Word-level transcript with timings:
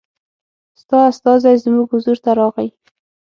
ستا 0.81 0.97
استازی 1.11 1.55
زموږ 1.63 1.85
حضور 1.93 2.17
ته 2.23 2.31
راغی. 2.39 2.67